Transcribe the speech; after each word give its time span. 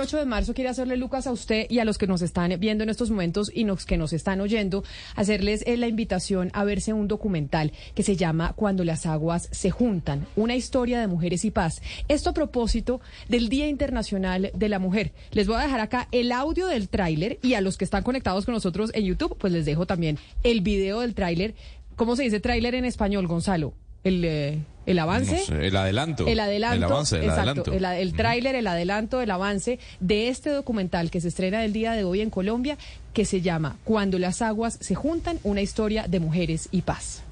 8 0.00 0.18
de 0.18 0.26
marzo 0.26 0.54
quiere 0.54 0.70
hacerle, 0.70 0.96
Lucas, 0.96 1.26
a 1.26 1.32
usted 1.32 1.66
y 1.68 1.78
a 1.78 1.84
los 1.84 1.98
que 1.98 2.06
nos 2.06 2.22
están 2.22 2.54
viendo 2.58 2.84
en 2.84 2.90
estos 2.90 3.10
momentos 3.10 3.50
y 3.54 3.64
los 3.64 3.86
que 3.86 3.96
nos 3.96 4.12
están 4.12 4.40
oyendo, 4.40 4.84
hacerles 5.16 5.62
eh, 5.66 5.76
la 5.76 5.88
invitación 5.88 6.50
a 6.52 6.64
verse 6.64 6.92
un 6.92 7.08
documental 7.08 7.72
que 7.94 8.02
se 8.02 8.16
llama 8.16 8.52
Cuando 8.54 8.84
las 8.84 9.06
aguas 9.06 9.48
se 9.50 9.70
juntan, 9.70 10.26
una 10.36 10.56
historia 10.56 11.00
de 11.00 11.06
mujeres 11.06 11.44
y 11.44 11.50
paz. 11.50 11.82
Esto 12.08 12.30
a 12.30 12.34
propósito 12.34 13.00
del 13.28 13.48
Día 13.48 13.68
Internacional 13.68 14.50
de 14.54 14.68
la 14.68 14.78
Mujer. 14.78 15.12
Les 15.32 15.46
voy 15.46 15.56
a 15.56 15.62
dejar 15.62 15.80
acá 15.80 16.08
el 16.12 16.32
audio 16.32 16.66
del 16.66 16.88
tráiler 16.88 17.38
y 17.42 17.54
a 17.54 17.60
los 17.60 17.76
que 17.76 17.84
están 17.84 18.02
conectados 18.02 18.44
con 18.44 18.54
nosotros 18.54 18.90
en 18.94 19.04
YouTube, 19.04 19.36
pues 19.38 19.52
les 19.52 19.64
dejo 19.64 19.86
también 19.86 20.18
el 20.42 20.60
video 20.60 21.00
del 21.00 21.14
tráiler. 21.14 21.54
¿Cómo 21.96 22.14
se 22.14 22.22
dice 22.22 22.40
tráiler 22.40 22.74
en 22.74 22.84
español, 22.84 23.26
Gonzalo? 23.26 23.74
El... 24.08 24.24
Eh, 24.24 24.58
el 24.86 24.98
avance. 25.00 25.36
No 25.36 25.58
sé, 25.58 25.66
el 25.66 25.76
adelanto. 25.76 26.26
El 26.26 26.40
adelanto. 26.40 26.76
El 26.76 26.84
avance, 26.84 27.16
el 27.16 27.24
exacto, 27.24 27.40
adelanto. 27.50 27.72
El, 27.74 27.84
el 27.84 28.12
tráiler, 28.14 28.54
el 28.54 28.66
adelanto, 28.66 29.20
el 29.20 29.30
avance 29.30 29.78
de 30.00 30.28
este 30.28 30.48
documental 30.48 31.10
que 31.10 31.20
se 31.20 31.28
estrena 31.28 31.62
el 31.62 31.74
día 31.74 31.92
de 31.92 32.04
hoy 32.04 32.22
en 32.22 32.30
Colombia, 32.30 32.78
que 33.12 33.26
se 33.26 33.42
llama 33.42 33.76
Cuando 33.84 34.18
las 34.18 34.40
aguas 34.40 34.78
se 34.80 34.94
juntan, 34.94 35.40
una 35.44 35.60
historia 35.60 36.06
de 36.08 36.20
mujeres 36.20 36.70
y 36.70 36.80
paz. 36.82 37.22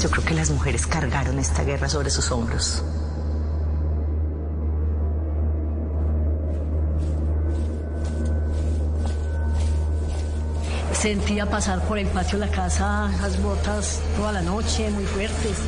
Yo 0.00 0.10
creo 0.10 0.24
que 0.24 0.34
las 0.34 0.50
mujeres 0.50 0.88
cargaron 0.88 1.38
esta 1.38 1.62
guerra 1.62 1.88
sobre 1.88 2.10
sus 2.10 2.32
hombros. 2.32 2.82
Sentía 11.04 11.44
pasar 11.44 11.86
por 11.86 11.98
el 11.98 12.06
patio 12.06 12.38
de 12.38 12.46
la 12.46 12.50
casa 12.50 13.10
las 13.20 13.38
botas 13.42 14.00
toda 14.16 14.32
la 14.32 14.40
noche, 14.40 14.88
muy 14.88 15.04
fuertes. 15.04 15.58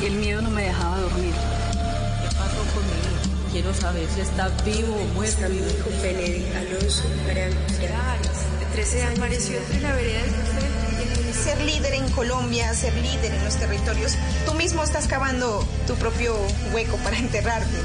El 0.00 0.12
miedo 0.12 0.40
no 0.40 0.48
me 0.48 0.62
dejaba 0.62 1.00
dormir. 1.00 1.34
¿Qué 1.34 2.28
pasó 2.36 2.62
conmigo? 2.72 3.50
Quiero 3.50 3.74
saber 3.74 4.08
si 4.14 4.20
está 4.20 4.48
vivo 4.64 4.94
o 4.94 5.14
muerto. 5.14 5.40
Mi 5.48 5.56
hijo 5.56 5.90
Benedict 6.00 6.54
Alonso 6.54 7.02
de 7.26 8.66
13 8.74 9.02
años, 9.02 9.18
apareció 9.18 9.58
entre 9.58 9.80
la 9.80 9.92
vereda 9.92 10.22
del 10.22 10.30
café. 10.30 11.32
Ser 11.42 11.60
líder 11.62 11.94
en 11.94 12.08
Colombia, 12.10 12.72
ser 12.74 12.94
líder 12.94 13.34
en 13.34 13.44
los 13.44 13.56
territorios, 13.56 14.16
tú 14.46 14.54
mismo 14.54 14.84
estás 14.84 15.08
cavando 15.08 15.66
tu 15.88 15.96
propio 15.96 16.36
hueco 16.72 16.96
para 16.98 17.18
enterrarte. 17.18 17.76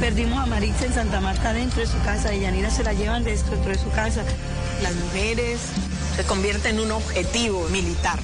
Perdimos 0.00 0.42
a 0.42 0.46
Maritza 0.46 0.86
en 0.86 0.94
Santa 0.94 1.20
Marta 1.20 1.52
dentro 1.52 1.80
de 1.80 1.86
su 1.86 2.02
casa 2.04 2.32
y 2.32 2.40
Yanira 2.40 2.70
se 2.70 2.82
la 2.82 2.94
llevan 2.94 3.22
dentro 3.22 3.58
de 3.58 3.78
su 3.78 3.90
casa. 3.90 4.24
Las 4.82 4.94
mujeres 4.96 5.60
se 6.16 6.24
convierten 6.24 6.76
en 6.76 6.84
un 6.86 6.90
objetivo 6.92 7.68
militar. 7.68 8.18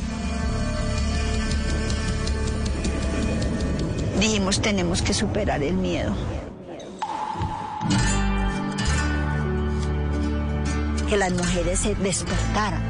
Dijimos, 4.18 4.60
tenemos 4.60 5.00
que 5.00 5.14
superar 5.14 5.62
el 5.62 5.74
miedo. 5.74 6.12
Que 11.08 11.16
las 11.16 11.32
mujeres 11.32 11.78
se 11.78 11.94
despertaran. 11.94 12.82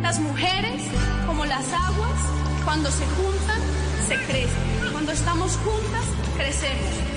Las 0.00 0.20
mujeres, 0.20 0.82
como 1.26 1.44
las 1.44 1.64
aguas, 1.72 2.20
cuando 2.64 2.90
se 2.92 3.04
juntan, 3.06 3.60
se 4.06 4.14
crecen. 4.26 4.92
Cuando 4.92 5.10
estamos 5.10 5.56
juntas, 5.56 6.04
crecemos. 6.36 7.11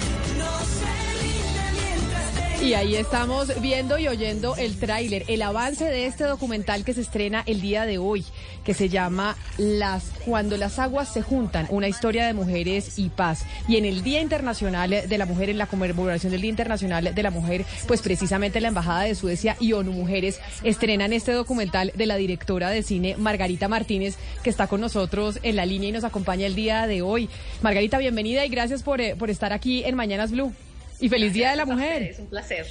Y 2.66 2.74
ahí 2.74 2.96
estamos 2.96 3.62
viendo 3.62 4.00
y 4.00 4.08
oyendo 4.08 4.56
el 4.56 4.80
tráiler, 4.80 5.24
el 5.28 5.44
avance 5.44 5.86
de 5.86 6.08
este 6.08 6.24
documental 6.24 6.84
que 6.84 6.96
se 6.96 7.02
estrena 7.02 7.44
el 7.46 7.62
día 7.62 7.86
de 7.86 8.00
hoy, 8.00 8.26
que 8.64 8.74
se 8.74 8.90
llama 8.90 9.38
Las 9.60 10.06
Cuando 10.26 10.58
las 10.58 10.80
aguas 10.80 11.14
se 11.14 11.22
juntan, 11.22 11.68
una 11.70 11.88
historia 11.88 12.26
de 12.26 12.34
mujeres 12.34 12.98
y 12.98 13.10
paz. 13.10 13.46
Y 13.68 13.78
en 13.78 13.86
el 13.86 14.02
Día 14.02 14.20
Internacional 14.20 14.90
de 14.90 15.18
la 15.20 15.28
Mujer, 15.28 15.52
en 15.52 15.60
la 15.60 15.68
conmemoración 15.68 16.32
del 16.32 16.42
Día 16.42 16.50
Internacional 16.50 17.14
de 17.14 17.24
la 17.24 17.30
Mujer, 17.30 17.66
pues 17.88 18.02
precisamente 18.02 18.60
la 18.60 18.70
Embajada 18.70 19.02
de 19.02 19.14
Suecia 19.14 19.56
y 19.60 19.74
ONU 19.74 19.92
Mujeres 19.92 20.40
estrenan 20.64 21.14
este 21.14 21.34
documental 21.34 21.92
de 21.94 22.08
la 22.08 22.16
directora 22.16 22.72
de 22.72 22.82
cine 22.82 23.16
Margarita 23.16 23.68
Martínez, 23.68 24.18
que 24.42 24.50
está 24.50 24.66
con 24.66 24.82
nosotros 24.82 25.38
en 25.44 25.56
la 25.56 25.68
línea 25.68 25.90
y 25.90 25.92
nos 25.92 26.04
acompaña 26.04 26.48
el 26.48 26.56
día 26.56 26.88
de 26.88 27.04
hoy. 27.04 27.30
Margarita, 27.62 28.00
bienvenida 28.00 28.44
y 28.44 28.50
gracias 28.50 28.82
por, 28.82 29.02
eh, 29.02 29.16
por 29.16 29.30
estar 29.30 29.54
aquí 29.54 29.84
en 29.84 29.94
Mañanas 29.94 30.32
Blue. 30.32 30.52
Y 31.00 31.10
feliz 31.10 31.34
Día 31.34 31.52
de 31.52 31.56
la 31.58 31.66
Mujer. 31.66 32.04
Es 32.04 32.20
un 32.20 32.28
placer. 32.28 32.66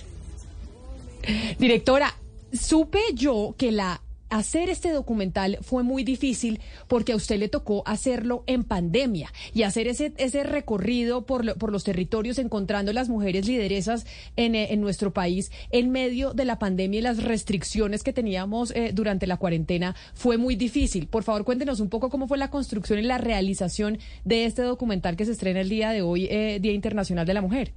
Directora, 1.59 2.15
supe 2.53 3.01
yo 3.15 3.55
que 3.57 3.73
la 3.73 4.01
hacer 4.31 4.69
este 4.69 4.91
documental 4.91 5.59
fue 5.63 5.85
muy 5.85 6.03
difícil 6.03 6.59
porque 6.89 7.13
a 7.13 7.17
usted 7.17 7.39
le 7.39 7.49
tocó 7.49 7.85
hacerlo 7.87 8.43
en 8.49 8.65
pandemia 8.65 9.33
y 9.53 9.63
hacer 9.63 9.87
ese, 9.87 10.13
ese 10.17 10.43
recorrido 10.43 11.25
por, 11.25 11.45
lo- 11.45 11.55
por 11.55 11.71
los 11.71 11.85
territorios 11.85 12.39
encontrando 12.39 12.93
las 12.93 13.09
mujeres 13.09 13.47
lideresas 13.47 14.07
en, 14.37 14.57
eh, 14.57 14.73
en 14.73 14.81
nuestro 14.81 15.13
país 15.13 15.53
en 15.71 15.91
medio 15.93 16.33
de 16.35 16.47
la 16.47 16.59
pandemia 16.59 16.99
y 16.99 17.03
las 17.03 17.23
restricciones 17.23 18.03
que 18.03 18.13
teníamos 18.13 18.73
eh, 18.73 18.91
durante 18.93 19.29
la 19.29 19.37
cuarentena 19.37 19.95
fue 20.15 20.37
muy 20.37 20.57
difícil. 20.57 21.07
Por 21.07 21.23
favor, 21.23 21.45
cuéntenos 21.45 21.79
un 21.79 21.89
poco 21.89 22.11
cómo 22.11 22.27
fue 22.27 22.39
la 22.39 22.51
construcción 22.51 22.99
y 22.99 23.03
la 23.03 23.19
realización 23.19 23.99
de 24.25 24.47
este 24.47 24.63
documental 24.63 25.17
que 25.17 25.27
se 25.27 25.33
estrena 25.33 25.61
el 25.61 25.69
día 25.69 25.91
de 25.91 26.03
hoy, 26.03 26.27
eh, 26.29 26.59
Día 26.61 26.73
Internacional 26.73 27.25
de 27.25 27.35
la 27.35 27.41
Mujer. 27.43 27.73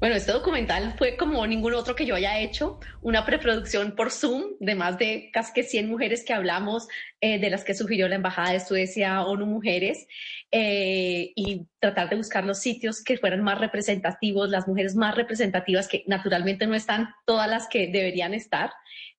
Bueno, 0.00 0.16
este 0.16 0.32
documental 0.32 0.94
fue 0.98 1.16
como 1.16 1.46
ningún 1.46 1.74
otro 1.74 1.94
que 1.94 2.06
yo 2.06 2.14
haya 2.14 2.38
hecho, 2.40 2.80
una 3.00 3.24
preproducción 3.24 3.94
por 3.94 4.10
Zoom 4.10 4.56
de 4.60 4.74
más 4.74 4.98
de 4.98 5.30
casi 5.32 5.52
que 5.52 5.62
100 5.62 5.88
mujeres 5.88 6.24
que 6.24 6.32
hablamos, 6.32 6.88
eh, 7.20 7.38
de 7.38 7.50
las 7.50 7.64
que 7.64 7.74
sugirió 7.74 8.08
la 8.08 8.16
Embajada 8.16 8.52
de 8.52 8.60
Suecia, 8.60 9.22
ONU 9.22 9.46
Mujeres, 9.46 10.06
eh, 10.50 11.32
y 11.34 11.66
tratar 11.82 12.08
de 12.08 12.14
buscar 12.14 12.44
los 12.44 12.60
sitios 12.60 13.02
que 13.02 13.18
fueran 13.18 13.42
más 13.42 13.58
representativos, 13.58 14.48
las 14.48 14.68
mujeres 14.68 14.94
más 14.94 15.16
representativas, 15.16 15.88
que 15.88 16.04
naturalmente 16.06 16.64
no 16.68 16.76
están 16.76 17.08
todas 17.26 17.50
las 17.50 17.66
que 17.66 17.88
deberían 17.88 18.34
estar, 18.34 18.70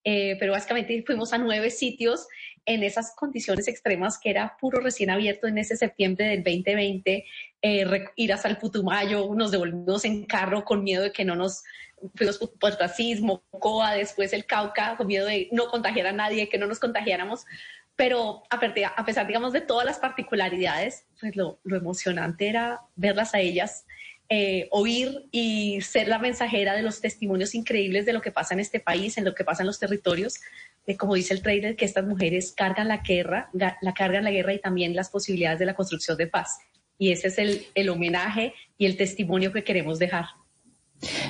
eh, 0.05 0.37
pero 0.39 0.53
básicamente 0.53 1.03
fuimos 1.05 1.33
a 1.33 1.37
nueve 1.37 1.69
sitios 1.69 2.25
en 2.65 2.83
esas 2.83 3.13
condiciones 3.17 3.67
extremas 3.67 4.17
que 4.17 4.29
era 4.29 4.55
puro 4.61 4.79
recién 4.79 5.09
abierto 5.09 5.47
en 5.47 5.57
ese 5.57 5.75
septiembre 5.75 6.27
del 6.27 6.41
2020, 6.41 7.25
eh, 7.61 8.05
ir 8.15 8.31
hasta 8.31 8.47
el 8.47 8.55
Putumayo, 8.55 9.29
nos 9.35 9.51
devolvimos 9.51 10.05
en 10.05 10.25
carro 10.25 10.63
con 10.63 10.85
miedo 10.85 11.03
de 11.03 11.11
que 11.11 11.25
no 11.25 11.35
nos 11.35 11.65
fuimos 12.15 12.37
por 12.37 12.79
racismo, 12.79 13.43
Coa, 13.59 13.93
después 13.93 14.31
el 14.31 14.45
Cauca, 14.45 14.95
con 14.95 15.07
miedo 15.07 15.25
de 15.25 15.49
no 15.51 15.67
contagiar 15.67 16.07
a 16.07 16.13
nadie, 16.13 16.47
que 16.47 16.57
no 16.57 16.67
nos 16.67 16.79
contagiáramos. 16.79 17.45
Pero 17.95 18.43
a 18.49 18.59
pesar, 19.05 19.27
digamos, 19.27 19.53
de 19.53 19.61
todas 19.61 19.85
las 19.85 19.99
particularidades, 19.99 21.05
pues 21.19 21.35
lo, 21.35 21.59
emocionante 21.65 22.47
era 22.47 22.81
verlas 22.95 23.35
a 23.35 23.39
ellas, 23.39 23.85
eh, 24.29 24.67
oír 24.71 25.27
y 25.31 25.81
ser 25.81 26.07
la 26.07 26.17
mensajera 26.17 26.73
de 26.73 26.81
los 26.81 27.01
testimonios 27.01 27.53
increíbles 27.53 28.05
de 28.05 28.13
lo 28.13 28.21
que 28.21 28.31
pasa 28.31 28.55
en 28.55 28.59
este 28.59 28.79
país, 28.79 29.17
en 29.17 29.25
lo 29.25 29.35
que 29.35 29.43
pasa 29.43 29.61
en 29.61 29.67
los 29.67 29.79
territorios, 29.79 30.39
de 30.87 30.97
como 30.97 31.13
dice 31.13 31.33
el 31.33 31.43
trailer, 31.43 31.75
que 31.75 31.85
estas 31.85 32.05
mujeres 32.05 32.51
cargan 32.55 32.87
la 32.87 32.97
guerra, 32.97 33.49
la 33.53 33.93
cargan 33.93 34.23
la 34.23 34.31
guerra 34.31 34.53
y 34.53 34.59
también 34.59 34.95
las 34.95 35.09
posibilidades 35.09 35.59
de 35.59 35.65
la 35.65 35.75
construcción 35.75 36.17
de 36.17 36.27
paz. 36.27 36.57
Y 36.97 37.11
ese 37.11 37.27
es 37.27 37.69
el 37.75 37.89
homenaje 37.89 38.53
y 38.77 38.85
el 38.85 38.97
testimonio 38.97 39.51
que 39.51 39.63
queremos 39.63 39.99
dejar. 39.99 40.25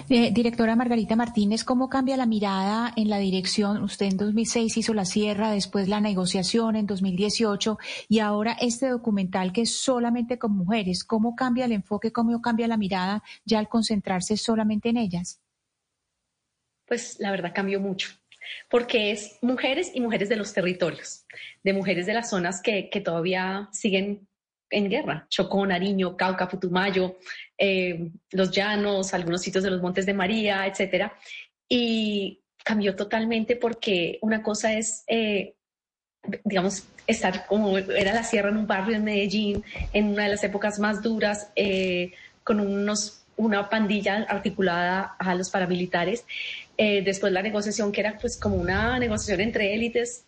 Eh, 0.10 0.32
directora 0.32 0.76
Margarita 0.76 1.16
Martínez, 1.16 1.64
¿cómo 1.64 1.90
cambia 1.90 2.18
la 2.18 2.26
mirada 2.26 2.94
en 2.96 3.10
la 3.10 3.18
dirección? 3.18 3.84
Usted 3.84 4.08
en 4.08 4.18
2006 4.18 4.78
hizo 4.78 4.94
la 4.94 5.06
sierra, 5.06 5.52
después 5.52 5.88
la 5.88 6.02
negociación 6.02 6.76
en 6.76 6.86
2018 6.86 7.78
y 8.10 8.20
ahora 8.20 8.58
este 8.60 8.90
documental 8.90 9.52
que 9.52 9.62
es 9.62 9.76
solamente 9.76 10.38
con 10.38 10.56
mujeres. 10.56 11.04
¿Cómo 11.04 11.36
cambia 11.36 11.66
el 11.66 11.72
enfoque, 11.72 12.12
cómo 12.12 12.42
cambia 12.42 12.68
la 12.68 12.78
mirada 12.78 13.24
ya 13.46 13.60
al 13.60 13.70
concentrarse 13.70 14.38
solamente 14.38 14.90
en 14.90 14.98
ellas? 14.98 15.40
pues 16.94 17.20
la 17.20 17.32
verdad 17.32 17.54
cambió 17.56 17.80
mucho, 17.80 18.10
porque 18.70 19.12
es 19.12 19.40
mujeres 19.42 19.92
y 19.94 20.02
mujeres 20.02 20.30
de 20.30 20.36
los 20.36 20.54
territorios, 20.54 21.26
de 21.64 21.74
mujeres 21.74 22.06
de 22.06 22.14
las 22.14 22.30
zonas 22.30 22.62
que, 22.62 22.90
que 22.90 23.02
todavía 23.02 23.68
siguen 23.72 24.28
en 24.74 24.90
guerra, 24.90 25.26
Chocó, 25.30 25.66
Nariño, 25.66 26.18
Cauca, 26.18 26.48
Putumayo, 26.48 27.18
eh, 27.58 28.10
los 28.32 28.52
llanos, 28.52 29.14
algunos 29.14 29.42
sitios 29.42 29.64
de 29.64 29.72
los 29.72 29.82
Montes 29.82 30.06
de 30.06 30.14
María, 30.14 30.66
etcétera. 30.68 31.14
Y 31.70 32.42
cambió 32.64 32.96
totalmente 32.96 33.56
porque 33.56 34.20
una 34.22 34.42
cosa 34.42 34.74
es 34.74 35.04
eh, 35.08 35.56
digamos, 36.44 36.86
estar 37.08 37.46
como 37.48 37.78
era 37.78 38.14
la 38.14 38.24
sierra 38.24 38.50
en 38.50 38.58
un 38.58 38.68
barrio 38.68 38.96
en 38.96 39.04
Medellín, 39.04 39.64
en 39.92 40.10
una 40.10 40.24
de 40.24 40.30
las 40.30 40.44
épocas 40.44 40.80
más 40.80 41.02
duras, 41.02 41.52
eh, 41.56 42.14
con 42.44 42.60
unos, 42.60 43.24
una 43.36 43.70
pandilla 43.70 44.26
articulada 44.30 45.16
a 45.20 45.36
los 45.36 45.50
paramilitares. 45.50 46.26
Eh, 46.78 47.02
después 47.04 47.32
la 47.34 47.42
negociación, 47.42 47.92
que 47.92 48.02
era 48.02 48.18
pues 48.18 48.38
como 48.38 48.56
una 48.56 48.98
negociación 49.00 49.42
entre 49.42 49.74
élites, 49.74 50.26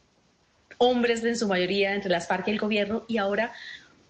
hombres 0.78 1.24
en 1.24 1.38
su 1.38 1.48
mayoría, 1.48 1.94
entre 1.94 2.12
las 2.12 2.28
FARC 2.28 2.50
y 2.50 2.52
el 2.52 2.60
gobierno, 2.60 3.06
y 3.08 3.18
ahora 3.18 3.54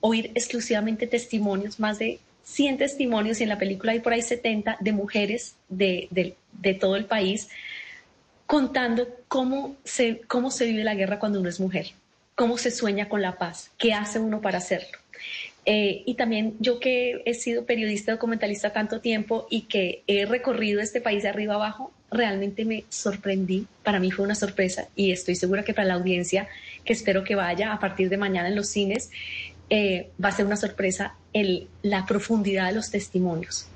oír 0.06 0.31
exclusivamente 0.36 1.07
testimonios, 1.07 1.80
más 1.80 1.98
de 1.98 2.19
100 2.44 2.78
testimonios, 2.78 3.40
y 3.40 3.44
en 3.44 3.50
la 3.50 3.57
película 3.57 3.94
hay 3.94 4.02
por 4.02 4.13
ahí 4.13 4.22
70 4.22 4.78
de 4.80 4.92
mujeres 4.92 5.56
de, 5.68 6.07
de, 6.12 6.74
todo 6.75 6.96
el 6.96 7.06
país 7.06 7.50
contando 8.46 9.07
cómo 9.28 9.75
se, 9.84 10.22
cómo 10.28 10.52
se 10.52 10.68
vive 10.68 10.84
la 10.84 10.94
guerra 10.94 11.18
cuando 11.18 11.40
uno 11.40 11.50
es 11.50 11.60
mujer, 11.60 11.88
cómo 12.36 12.60
se 12.60 12.69
sueña 12.69 13.10
con 13.10 13.24
la 13.24 13.40
paz, 13.40 13.72
qué 13.80 13.94
hace 13.94 14.19
uno 14.19 14.42
para 14.42 14.60
hacerlo. 14.60 15.00
Eh, 15.66 16.04
y 16.06 16.13
también 16.13 16.56
yo 16.60 16.80
que 16.80 17.24
he 17.25 17.34
sido 17.34 17.66
periodista 17.66 18.12
documentalista 18.12 18.72
tanto 18.72 19.02
tiempo 19.02 19.48
y 19.50 19.62
que 19.62 20.04
he 20.06 20.28
recorrido 20.28 20.81
este 20.81 21.02
país 21.02 21.24
de 21.24 21.30
arriba 21.30 21.56
abajo, 21.56 21.92
realmente 22.12 22.63
me 22.63 22.86
sorprendí. 22.90 23.66
Para 23.81 24.00
mí 24.00 24.12
fue 24.12 24.24
una 24.24 24.36
sorpresa 24.36 24.88
y 24.96 25.12
estoy 25.12 25.36
segura 25.36 25.63
que 25.63 25.74
para 25.74 25.88
la 25.88 25.96
audiencia 25.96 26.48
que 26.84 26.94
espero 26.94 27.24
que 27.24 27.34
vaya 27.34 27.74
a 27.74 27.80
partir 27.80 28.10
de 28.10 28.18
mañana 28.18 28.50
en 28.50 28.56
los 28.56 28.69
cines, 28.69 29.10
eh, 29.69 30.12
va 30.23 30.29
a 30.29 30.31
ser 30.31 30.45
una 30.45 30.57
sorpresa 30.57 31.15
el, 31.33 31.67
la 31.81 32.06
profundidad 32.06 32.67
de 32.67 32.75
los 32.75 32.91
testimonios, 32.91 33.67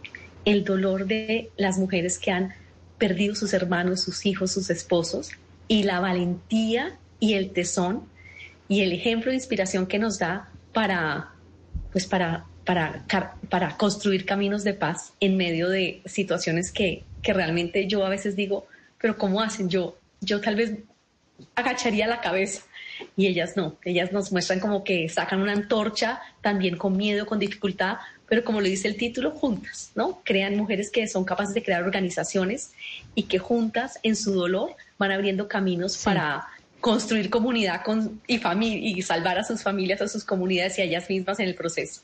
el 0.45 0.63
dolor 0.63 1.05
de 1.05 1.49
las 1.57 1.77
mujeres 1.77 2.19
que 2.19 2.31
han 2.31 2.53
perdido 2.97 3.35
sus 3.35 3.53
hermanos, 3.53 4.01
sus 4.01 4.25
hijos, 4.25 4.51
sus 4.51 4.69
esposos, 4.69 5.31
y 5.67 5.83
la 5.83 5.99
valentía 5.99 6.97
y 7.19 7.33
el 7.33 7.51
tesón 7.51 8.03
y 8.67 8.81
el 8.81 8.91
ejemplo 8.91 9.31
de 9.31 9.37
inspiración 9.37 9.87
que 9.87 9.99
nos 9.99 10.19
da 10.19 10.49
para, 10.73 11.31
pues 11.91 12.05
para, 12.05 12.45
para, 12.65 13.05
para 13.49 13.77
construir 13.77 14.25
caminos 14.25 14.63
de 14.63 14.73
paz 14.73 15.13
en 15.19 15.37
medio 15.37 15.69
de 15.69 16.01
situaciones 16.05 16.71
que, 16.71 17.03
que 17.21 17.33
realmente 17.33 17.87
yo 17.87 18.05
a 18.05 18.09
veces 18.09 18.35
digo, 18.35 18.67
pero 18.99 19.17
¿cómo 19.17 19.41
hacen? 19.41 19.69
Yo, 19.69 19.97
yo 20.21 20.39
tal 20.41 20.55
vez 20.55 20.73
agacharía 21.55 22.07
la 22.07 22.21
cabeza 22.21 22.63
y 23.19 23.27
ellas 23.27 23.57
no, 23.57 23.75
ellas 23.83 24.13
nos 24.13 24.31
muestran 24.31 24.61
como 24.61 24.85
que 24.85 25.09
sacan 25.09 25.41
una 25.41 25.51
antorcha 25.51 26.21
también 26.39 26.77
con 26.77 26.95
miedo, 26.95 27.25
con 27.25 27.37
dificultad, 27.37 27.97
pero 28.29 28.45
como 28.45 28.61
lo 28.61 28.67
dice 28.67 28.87
el 28.87 28.95
título, 28.95 29.31
juntas, 29.31 29.91
¿no? 29.93 30.21
Crean 30.23 30.55
mujeres 30.55 30.89
que 30.89 31.05
son 31.05 31.25
capaces 31.25 31.53
de 31.53 31.61
crear 31.61 31.83
organizaciones 31.83 32.71
y 33.15 33.23
que 33.23 33.37
juntas 33.37 33.99
en 34.03 34.15
su 34.15 34.33
dolor 34.33 34.73
van 34.97 35.11
abriendo 35.11 35.49
caminos 35.49 35.97
para 35.97 36.47
construir 36.79 37.29
comunidad 37.29 37.83
con, 37.83 38.21
y, 38.25 38.39
y 38.65 39.01
salvar 39.01 39.37
a 39.37 39.43
sus 39.43 39.63
familias, 39.63 40.01
a 40.01 40.07
sus 40.07 40.23
comunidades 40.23 40.77
y 40.77 40.81
a 40.81 40.85
ellas 40.85 41.09
mismas 41.09 41.41
en 41.41 41.49
el 41.49 41.55
proceso. 41.55 42.03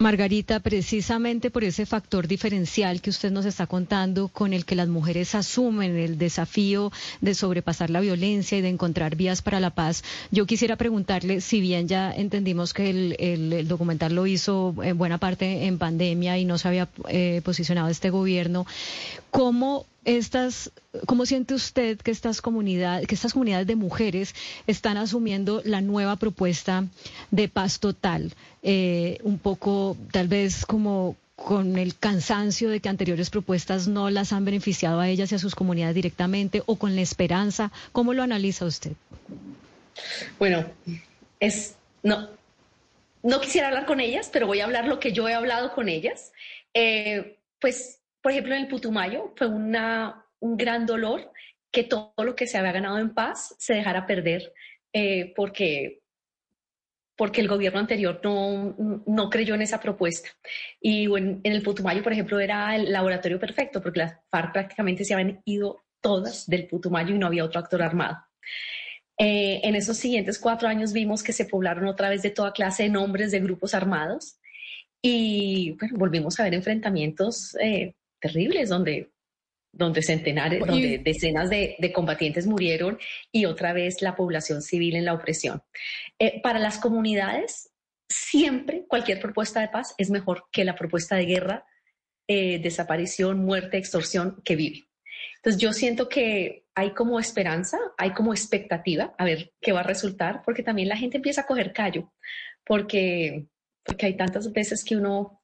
Margarita, 0.00 0.60
precisamente 0.60 1.50
por 1.50 1.64
ese 1.64 1.84
factor 1.84 2.28
diferencial 2.28 3.00
que 3.00 3.10
usted 3.10 3.32
nos 3.32 3.46
está 3.46 3.66
contando, 3.66 4.28
con 4.28 4.52
el 4.52 4.64
que 4.64 4.76
las 4.76 4.86
mujeres 4.86 5.34
asumen 5.34 5.96
el 5.96 6.18
desafío 6.18 6.92
de 7.20 7.34
sobrepasar 7.34 7.90
la 7.90 7.98
violencia 7.98 8.56
y 8.56 8.60
de 8.60 8.68
encontrar 8.68 9.16
vías 9.16 9.42
para 9.42 9.58
la 9.58 9.70
paz, 9.70 10.04
yo 10.30 10.46
quisiera 10.46 10.76
preguntarle, 10.76 11.40
si 11.40 11.60
bien 11.60 11.88
ya 11.88 12.12
entendimos 12.12 12.74
que 12.74 12.90
el, 13.18 13.66
documental 13.66 14.14
lo 14.14 14.28
hizo 14.28 14.72
en 14.84 14.96
buena 14.96 15.18
parte 15.18 15.66
en 15.66 15.78
pandemia 15.78 16.38
y 16.38 16.44
no 16.44 16.58
se 16.58 16.68
había 16.68 16.88
eh, 17.08 17.40
posicionado 17.42 17.88
este 17.88 18.10
gobierno, 18.10 18.68
¿cómo 19.32 19.84
estas, 20.04 20.72
¿cómo 21.06 21.26
siente 21.26 21.54
usted 21.54 21.98
que 21.98 22.10
estas 22.10 22.40
comunidades, 22.40 23.06
que 23.06 23.14
estas 23.14 23.32
comunidades 23.32 23.66
de 23.66 23.76
mujeres 23.76 24.34
están 24.66 24.96
asumiendo 24.96 25.62
la 25.64 25.80
nueva 25.80 26.16
propuesta 26.16 26.84
de 27.30 27.48
paz 27.48 27.80
total? 27.80 28.32
Eh, 28.62 29.18
un 29.22 29.38
poco, 29.38 29.96
tal 30.12 30.28
vez 30.28 30.64
como 30.64 31.16
con 31.36 31.78
el 31.78 31.96
cansancio 31.96 32.68
de 32.68 32.80
que 32.80 32.88
anteriores 32.88 33.30
propuestas 33.30 33.86
no 33.86 34.10
las 34.10 34.32
han 34.32 34.44
beneficiado 34.44 34.98
a 34.98 35.08
ellas 35.08 35.30
y 35.30 35.36
a 35.36 35.38
sus 35.38 35.54
comunidades 35.54 35.94
directamente, 35.94 36.62
o 36.66 36.76
con 36.76 36.96
la 36.96 37.02
esperanza. 37.02 37.70
¿Cómo 37.92 38.12
lo 38.12 38.22
analiza 38.22 38.64
usted? 38.64 38.92
Bueno, 40.38 40.64
es 41.38 41.76
no, 42.02 42.28
no 43.22 43.40
quisiera 43.40 43.68
hablar 43.68 43.86
con 43.86 44.00
ellas, 44.00 44.30
pero 44.32 44.46
voy 44.46 44.60
a 44.60 44.64
hablar 44.64 44.86
lo 44.86 44.98
que 44.98 45.12
yo 45.12 45.28
he 45.28 45.34
hablado 45.34 45.74
con 45.74 45.88
ellas. 45.88 46.32
Eh, 46.74 47.36
pues 47.60 47.97
por 48.22 48.32
ejemplo, 48.32 48.54
en 48.54 48.62
el 48.62 48.68
Putumayo 48.68 49.32
fue 49.36 49.46
una, 49.46 50.26
un 50.40 50.56
gran 50.56 50.86
dolor 50.86 51.32
que 51.70 51.84
todo 51.84 52.12
lo 52.24 52.34
que 52.34 52.46
se 52.46 52.58
había 52.58 52.72
ganado 52.72 52.98
en 52.98 53.14
paz 53.14 53.54
se 53.58 53.74
dejara 53.74 54.06
perder 54.06 54.52
eh, 54.92 55.32
porque, 55.36 56.00
porque 57.16 57.40
el 57.40 57.48
gobierno 57.48 57.80
anterior 57.80 58.20
no, 58.24 58.74
no 59.06 59.30
creyó 59.30 59.54
en 59.54 59.62
esa 59.62 59.80
propuesta. 59.80 60.30
Y 60.80 61.04
en 61.04 61.40
el 61.44 61.62
Putumayo, 61.62 62.02
por 62.02 62.12
ejemplo, 62.12 62.40
era 62.40 62.74
el 62.74 62.92
laboratorio 62.92 63.38
perfecto 63.38 63.82
porque 63.82 64.00
las 64.00 64.14
FARC 64.30 64.52
prácticamente 64.52 65.04
se 65.04 65.14
habían 65.14 65.42
ido 65.44 65.84
todas 66.00 66.46
del 66.46 66.66
Putumayo 66.66 67.14
y 67.14 67.18
no 67.18 67.26
había 67.26 67.44
otro 67.44 67.60
actor 67.60 67.82
armado. 67.82 68.16
Eh, 69.18 69.60
en 69.64 69.74
esos 69.74 69.96
siguientes 69.96 70.38
cuatro 70.38 70.68
años 70.68 70.92
vimos 70.92 71.24
que 71.24 71.32
se 71.32 71.44
poblaron 71.44 71.88
otra 71.88 72.08
vez 72.08 72.22
de 72.22 72.30
toda 72.30 72.52
clase 72.52 72.84
de 72.84 72.88
nombres 72.88 73.32
de 73.32 73.40
grupos 73.40 73.74
armados 73.74 74.38
y 75.02 75.72
bueno, 75.72 75.96
volvimos 75.98 76.38
a 76.38 76.44
ver 76.44 76.54
enfrentamientos 76.54 77.56
eh, 77.60 77.94
terribles 78.20 78.68
donde, 78.68 79.12
donde 79.72 80.02
centenares, 80.02 80.60
donde 80.60 80.98
decenas 80.98 81.50
de, 81.50 81.92
combatientes 81.94 82.46
murieron 82.46 82.98
y 83.32 83.44
otra 83.44 83.72
vez 83.72 84.02
la 84.02 84.16
población 84.16 84.62
civil 84.62 84.96
en 84.96 85.04
la 85.04 85.14
opresión. 85.14 85.62
Eh, 86.18 86.40
para 86.42 86.58
las 86.58 86.78
comunidades, 86.78 87.70
siempre 88.08 88.84
cualquier 88.88 89.20
propuesta 89.20 89.60
de 89.60 89.68
paz 89.68 89.94
es 89.98 90.10
mejor 90.10 90.44
que 90.50 90.64
la 90.64 90.74
propuesta 90.74 91.16
de 91.16 91.26
guerra, 91.26 91.66
eh, 92.26 92.58
desaparición, 92.58 93.38
muerte, 93.44 93.78
extorsión 93.78 94.40
que 94.44 94.56
vive. 94.56 94.88
Entonces 95.36 95.60
yo 95.60 95.72
siento 95.72 96.08
que 96.08 96.64
hay 96.74 96.92
como 96.94 97.18
esperanza, 97.18 97.78
hay 97.96 98.12
como 98.12 98.32
expectativa 98.32 99.14
a 99.18 99.24
ver 99.24 99.52
qué 99.60 99.72
va 99.72 99.80
a 99.80 99.84
resultar, 99.84 100.42
porque 100.44 100.62
también 100.62 100.88
la 100.88 100.96
gente 100.96 101.16
empieza 101.16 101.42
a 101.42 101.46
coger 101.46 101.72
callo, 101.72 102.12
porque, 102.64 103.46
porque 103.84 104.06
hay 104.06 104.16
tantas 104.16 104.52
veces 104.52 104.84
que 104.84 104.96
uno 104.96 105.42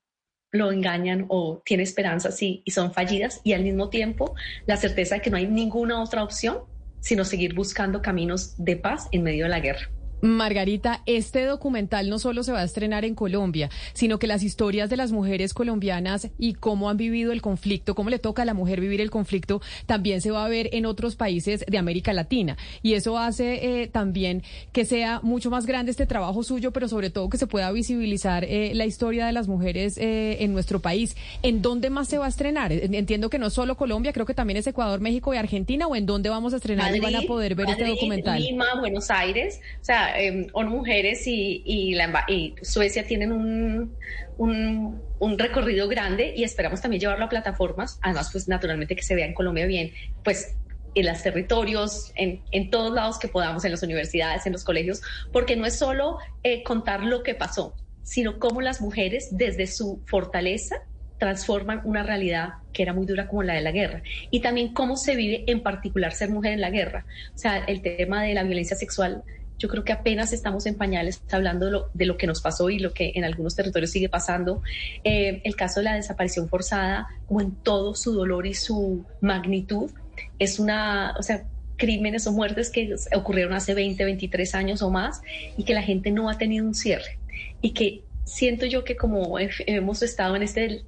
lo 0.54 0.70
engañan 0.70 1.26
o 1.28 1.60
tiene 1.64 1.82
esperanzas 1.82 2.40
y, 2.40 2.62
y 2.64 2.70
son 2.70 2.92
fallidas 2.92 3.40
y 3.44 3.52
al 3.52 3.64
mismo 3.64 3.90
tiempo 3.90 4.34
la 4.66 4.76
certeza 4.76 5.16
de 5.16 5.20
que 5.20 5.30
no 5.30 5.36
hay 5.36 5.46
ninguna 5.46 6.02
otra 6.02 6.22
opción 6.22 6.58
sino 7.00 7.24
seguir 7.24 7.54
buscando 7.54 8.00
caminos 8.00 8.54
de 8.56 8.76
paz 8.76 9.08
en 9.12 9.24
medio 9.24 9.44
de 9.44 9.50
la 9.50 9.60
guerra. 9.60 9.90
Margarita, 10.25 11.03
este 11.05 11.44
documental 11.44 12.09
no 12.09 12.19
solo 12.19 12.43
se 12.43 12.53
va 12.53 12.61
a 12.61 12.65
estrenar 12.65 13.05
en 13.05 13.15
Colombia, 13.15 13.69
sino 13.93 14.19
que 14.19 14.26
las 14.26 14.43
historias 14.43 14.88
de 14.88 14.97
las 14.97 15.12
mujeres 15.12 15.52
colombianas 15.52 16.31
y 16.38 16.54
cómo 16.54 16.88
han 16.88 16.97
vivido 16.97 17.31
el 17.31 17.43
conflicto, 17.43 17.95
cómo 17.95 18.09
le 18.09 18.19
toca 18.19 18.43
a 18.43 18.45
la 18.47 18.54
mujer 18.54 18.81
vivir 18.81 19.02
el 19.02 19.11
conflicto, 19.11 19.61
también 19.85 20.23
se 20.23 20.31
va 20.31 20.47
a 20.47 20.49
ver 20.49 20.71
en 20.73 20.87
otros 20.87 21.16
países 21.16 21.64
de 21.69 21.76
América 21.76 22.14
Latina. 22.14 22.57
Y 22.83 22.95
eso 22.95 23.19
hace 23.19 23.83
eh, 23.83 23.87
también 23.88 24.43
que 24.73 24.87
sea 24.87 25.21
mucho 25.23 25.50
más 25.50 25.66
grande 25.66 25.90
este 25.90 26.07
trabajo 26.07 26.43
suyo, 26.43 26.73
pero 26.73 26.88
sobre 26.88 27.11
todo 27.11 27.28
que 27.28 27.37
se 27.37 27.47
pueda 27.47 27.71
visibilizar 27.71 28.45
eh, 28.45 28.73
la 28.75 28.87
historia 28.87 29.26
de 29.26 29.33
las 29.33 29.47
mujeres 29.47 29.99
eh, 29.99 30.38
en 30.40 30.54
nuestro 30.54 30.81
país. 30.81 31.16
¿En 31.43 31.61
dónde 31.61 31.90
más 31.90 32.09
se 32.09 32.16
va 32.16 32.25
a 32.25 32.28
estrenar? 32.31 32.73
Entiendo 32.73 33.28
que 33.28 33.38
no 33.38 33.50
solo 33.50 33.76
Colombia, 33.76 34.14
creo 34.14 34.25
que 34.25 34.35
también 34.35 34.57
es 34.57 34.66
Ecuador, 34.66 35.00
México 35.00 35.35
y 35.35 35.37
Argentina, 35.37 35.87
o 35.87 35.95
en 35.95 36.07
dónde 36.07 36.31
vamos 36.31 36.54
a 36.54 36.57
estrenar 36.57 36.97
y 36.97 37.00
van 37.00 37.14
a 37.14 37.23
poder 37.23 37.54
ver 37.54 37.69
este 37.69 37.87
documental. 37.87 38.40
Lima, 38.40 38.66
Buenos 38.81 39.11
Aires, 39.11 39.61
o 39.83 39.85
sea, 39.85 40.13
eh, 40.16 40.47
Mujeres 40.54 41.26
y, 41.26 41.62
y, 41.64 42.54
Suecia 42.62 43.06
tienen 43.06 43.33
un, 43.33 43.94
un, 44.38 45.38
recorrido 45.38 45.88
grande 45.88 46.35
y 46.37 46.44
esperamos 46.44 46.80
también 46.80 47.00
llevarlo 47.00 47.25
a 47.25 47.28
plataformas, 47.28 47.99
además 48.02 48.30
pues 48.33 48.49
naturalmente 48.49 48.97
que 48.97 49.02
se 49.02 49.14
vea 49.14 49.26
en 49.26 49.35
Colombia 49.35 49.66
bien, 49.66 49.92
pues 50.23 50.56
en 50.94 51.06
los 51.06 51.23
territorios, 51.23 52.12
en, 52.14 52.42
en 52.52 52.71
todos 52.71 52.92
lados 52.92 53.18
que 53.18 53.28
podamos, 53.28 53.64
en 53.64 53.73
las 53.73 53.83
universidades, 53.83 54.47
en 54.47 54.52
los 54.52 54.64
colegios, 54.64 55.02
porque 55.33 55.56
no 55.56 55.66
es 55.66 55.76
solo 55.76 56.18
eh, 56.42 56.62
contar 56.62 57.02
lo 57.02 57.23
que 57.23 57.35
pasó, 57.35 57.75
sino 58.02 58.38
cómo 58.38 58.61
las 58.61 58.80
mujeres 58.80 59.28
desde 59.37 59.66
su 59.66 60.02
fortaleza 60.06 60.76
transforman 61.18 61.80
una 61.85 62.02
realidad 62.02 62.54
que 62.73 62.83
era 62.83 62.92
muy 62.92 63.06
dura 63.06 63.28
como 63.28 63.42
la 63.42 63.54
de 63.54 63.61
la 63.61 63.71
guerra 63.71 64.02
y 64.30 64.40
también 64.40 64.75
cómo 64.75 64.97
se 64.97 65.16
vive 65.16 65.44
en 65.47 65.62
particular 65.62 66.12
ser 66.12 66.30
mujer 66.30 66.52
en 66.52 66.61
la 66.61 66.71
guerra. 66.71 67.06
O 67.35 67.38
sea, 67.38 67.59
el 67.59 67.83
tema 67.83 68.23
de 68.23 68.35
la 68.35 68.42
violencia 68.42 68.76
sexual 68.76 69.23
yo 69.58 69.68
creo 69.68 69.84
que 69.84 69.92
apenas 69.92 70.32
estamos 70.32 70.66
en 70.66 70.75
pañales 70.75 71.23
hablando 71.30 71.88
de 71.92 72.06
lo, 72.06 72.16
que 72.16 72.26
nos 72.26 72.40
pasó 72.40 72.70
y 72.70 72.78
lo 72.78 72.92
que 72.92 73.12
en 73.14 73.25
algunos 73.25 73.54
territorios 73.54 73.90
sigue 73.90 74.08
pasando. 74.08 74.62
Eh, 75.04 75.40
el 75.44 75.56
caso 75.56 75.80
de 75.80 75.84
la 75.84 75.94
desaparición 75.94 76.49
forzada, 76.49 77.08
como 77.26 77.40
en 77.40 77.52
todo 77.52 77.94
su 77.94 78.12
dolor 78.12 78.46
y 78.46 78.54
su 78.54 79.04
magnitud, 79.20 79.90
es 80.38 80.58
una, 80.58 81.14
o 81.18 81.23
sea, 81.23 81.44
crímenes 81.76 82.26
o 82.26 82.32
muertes 82.32 82.70
que 82.70 82.94
ocurrieron 83.14 83.52
hace 83.52 83.75
20, 83.75 84.04
23 84.04 84.54
años 84.54 84.82
o 84.82 84.90
más 84.90 85.23
y 85.56 85.64
que 85.64 85.75
la 85.75 85.82
gente 85.82 86.11
no 86.11 86.30
ha 86.30 86.38
tenido 86.38 86.64
un 86.64 86.75
cierre 86.75 87.18
y 87.61 87.70
que 87.70 88.02
siento 88.25 88.66
yo 88.66 88.84
que 88.84 88.96
como 88.96 89.38
hemos 89.38 90.02
estado 90.02 90.37
en 90.37 90.42
este 90.42 90.82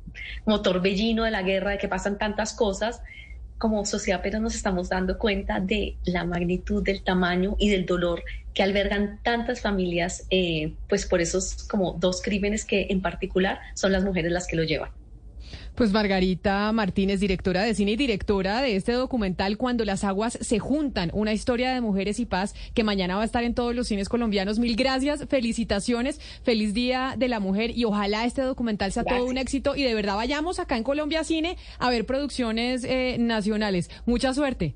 motor 0.44 0.80
bellino 0.80 1.24
de 1.24 1.30
la 1.30 1.42
guerra, 1.42 1.72
de 1.72 1.78
que 1.78 1.88
pasan 1.88 2.18
tantas 2.18 2.52
cosas, 2.52 3.02
como 3.58 3.84
sociedad 3.86 4.20
pero 4.22 4.40
nos 4.40 4.54
estamos 4.54 4.88
dando 4.88 5.18
cuenta 5.18 5.60
de 5.60 5.96
la 6.04 6.24
magnitud 6.24 6.82
del 6.82 7.02
tamaño 7.02 7.56
y 7.58 7.70
del 7.70 7.86
dolor 7.86 8.22
que 8.54 8.62
albergan 8.62 9.20
tantas 9.22 9.60
familias, 9.60 10.26
eh, 10.30 10.74
pues 10.88 11.06
por 11.06 11.20
esos 11.20 11.64
como 11.68 11.92
dos 11.92 12.22
crímenes 12.22 12.64
que 12.64 12.86
en 12.90 13.02
particular 13.02 13.60
son 13.74 13.92
las 13.92 14.02
mujeres 14.02 14.32
las 14.32 14.46
que 14.46 14.56
lo 14.56 14.62
llevan. 14.62 14.90
Pues 15.76 15.92
Margarita 15.92 16.72
Martínez, 16.72 17.20
directora 17.20 17.62
de 17.62 17.74
cine 17.74 17.92
y 17.92 17.96
directora 17.96 18.62
de 18.62 18.76
este 18.76 18.92
documental 18.92 19.58
Cuando 19.58 19.84
las 19.84 20.04
aguas 20.04 20.38
se 20.40 20.58
juntan, 20.58 21.10
una 21.12 21.34
historia 21.34 21.74
de 21.74 21.82
mujeres 21.82 22.18
y 22.18 22.24
paz 22.24 22.54
que 22.72 22.82
mañana 22.82 23.16
va 23.16 23.22
a 23.22 23.26
estar 23.26 23.44
en 23.44 23.52
todos 23.52 23.74
los 23.74 23.86
cines 23.86 24.08
colombianos. 24.08 24.58
Mil 24.58 24.74
gracias, 24.74 25.26
felicitaciones, 25.28 26.18
feliz 26.42 26.72
Día 26.72 27.14
de 27.18 27.28
la 27.28 27.40
Mujer 27.40 27.76
y 27.76 27.84
ojalá 27.84 28.24
este 28.24 28.40
documental 28.40 28.90
sea 28.90 29.04
todo 29.04 29.26
un 29.26 29.36
éxito 29.36 29.76
y 29.76 29.82
de 29.82 29.92
verdad 29.92 30.16
vayamos 30.16 30.60
acá 30.60 30.78
en 30.78 30.82
Colombia 30.82 31.24
Cine 31.24 31.58
a 31.78 31.90
ver 31.90 32.06
producciones 32.06 32.82
eh, 32.84 33.16
nacionales. 33.18 33.90
Mucha 34.06 34.32
suerte. 34.32 34.74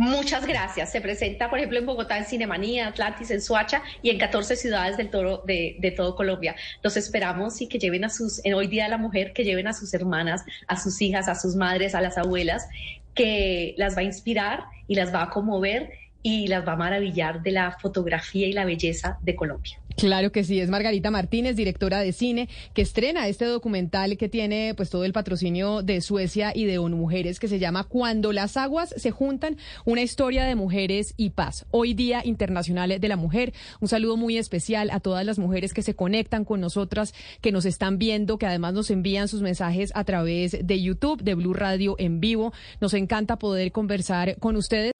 Muchas 0.00 0.46
gracias. 0.46 0.90
Se 0.90 1.02
presenta, 1.02 1.50
por 1.50 1.58
ejemplo, 1.58 1.78
en 1.78 1.84
Bogotá, 1.84 2.16
en 2.16 2.24
Cinemanía, 2.24 2.86
Atlantis, 2.86 3.30
en 3.30 3.42
Suacha 3.42 3.82
y 4.00 4.08
en 4.08 4.16
14 4.16 4.56
ciudades 4.56 4.96
del 4.96 5.10
toro, 5.10 5.42
de, 5.46 5.94
todo 5.94 6.16
Colombia. 6.16 6.56
Los 6.82 6.96
esperamos 6.96 7.60
y 7.60 7.66
que 7.66 7.78
lleven 7.78 8.06
a 8.06 8.08
sus, 8.08 8.40
hoy 8.42 8.66
Día 8.66 8.88
la 8.88 8.96
Mujer, 8.96 9.34
que 9.34 9.44
lleven 9.44 9.66
a 9.66 9.74
sus 9.74 9.92
hermanas, 9.92 10.42
a 10.68 10.80
sus 10.80 11.02
hijas, 11.02 11.28
a 11.28 11.34
sus 11.34 11.54
madres, 11.54 11.94
a 11.94 12.00
las 12.00 12.16
abuelas, 12.16 12.66
que 13.14 13.74
las 13.76 13.94
va 13.94 14.00
a 14.00 14.04
inspirar 14.04 14.64
y 14.88 14.94
las 14.94 15.14
va 15.14 15.24
a 15.24 15.28
conmover 15.28 15.90
y 16.22 16.46
las 16.46 16.66
va 16.66 16.72
a 16.72 16.76
maravillar 16.76 17.42
de 17.42 17.52
la 17.52 17.72
fotografía 17.72 18.46
y 18.46 18.54
la 18.54 18.64
belleza 18.64 19.18
de 19.20 19.36
Colombia. 19.36 19.80
Claro 20.00 20.32
que 20.32 20.44
sí, 20.44 20.58
es 20.58 20.70
Margarita 20.70 21.10
Martínez, 21.10 21.56
directora 21.56 22.00
de 22.00 22.14
cine, 22.14 22.48
que 22.72 22.80
estrena 22.80 23.28
este 23.28 23.44
documental 23.44 24.16
que 24.16 24.30
tiene 24.30 24.72
pues 24.74 24.88
todo 24.88 25.04
el 25.04 25.12
patrocinio 25.12 25.82
de 25.82 26.00
Suecia 26.00 26.52
y 26.54 26.64
de 26.64 26.78
ONU 26.78 26.96
Mujeres 26.96 27.38
que 27.38 27.48
se 27.48 27.58
llama 27.58 27.84
Cuando 27.84 28.32
las 28.32 28.56
aguas 28.56 28.94
se 28.96 29.10
juntan, 29.10 29.58
una 29.84 30.00
historia 30.00 30.44
de 30.44 30.54
mujeres 30.54 31.12
y 31.18 31.30
paz. 31.30 31.66
Hoy 31.70 31.92
Día 31.92 32.22
Internacional 32.24 32.98
de 32.98 33.08
la 33.08 33.16
Mujer. 33.16 33.52
Un 33.80 33.88
saludo 33.88 34.16
muy 34.16 34.38
especial 34.38 34.88
a 34.90 35.00
todas 35.00 35.26
las 35.26 35.38
mujeres 35.38 35.74
que 35.74 35.82
se 35.82 35.94
conectan 35.94 36.46
con 36.46 36.62
nosotras, 36.62 37.12
que 37.42 37.52
nos 37.52 37.66
están 37.66 37.98
viendo, 37.98 38.38
que 38.38 38.46
además 38.46 38.72
nos 38.72 38.90
envían 38.90 39.28
sus 39.28 39.42
mensajes 39.42 39.92
a 39.94 40.04
través 40.04 40.66
de 40.66 40.80
YouTube, 40.80 41.22
de 41.22 41.34
Blue 41.34 41.52
Radio 41.52 41.96
en 41.98 42.20
vivo. 42.20 42.54
Nos 42.80 42.94
encanta 42.94 43.38
poder 43.38 43.70
conversar 43.70 44.38
con 44.38 44.56
ustedes. 44.56 44.92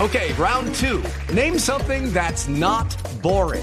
Okay, 0.00 0.32
round 0.32 0.74
two. 0.74 1.00
Name 1.32 1.56
something 1.56 2.12
that's 2.12 2.48
not 2.48 2.96
boring. 3.22 3.62